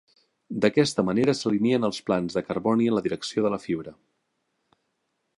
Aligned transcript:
D'aquesta 0.63 1.03
manera 1.09 1.35
s'alineen 1.39 1.85
els 1.89 1.99
plans 2.07 2.37
de 2.37 2.43
carboni 2.47 2.87
en 2.93 2.97
la 2.99 3.03
direcció 3.09 3.43
de 3.49 3.53
la 3.57 3.61
fibra. 3.67 3.93